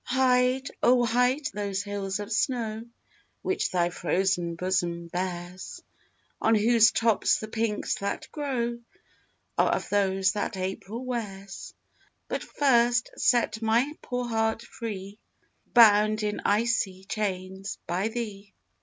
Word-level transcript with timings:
Hide, 0.03 0.71
O, 0.81 1.05
hide 1.05 1.45
those 1.53 1.83
hills 1.83 2.19
of 2.19 2.31
snow, 2.31 2.85
Which 3.43 3.69
thy 3.69 3.91
frozen 3.91 4.55
bosom 4.55 5.09
bears, 5.09 5.83
On 6.41 6.55
whose 6.55 6.91
tops 6.91 7.37
the 7.37 7.47
pinks 7.47 7.93
that 7.99 8.27
grow 8.31 8.79
Are 9.59 9.69
of 9.73 9.89
those 9.89 10.31
that 10.31 10.57
April 10.57 11.05
wears; 11.05 11.75
But 12.27 12.41
first 12.43 13.11
set 13.15 13.61
my 13.61 13.93
poor 14.01 14.27
heart 14.27 14.63
free, 14.63 15.19
Bound 15.71 16.23
in 16.23 16.41
icy 16.45 17.03
chains 17.05 17.77
by 17.85 18.07
thee. 18.07 18.55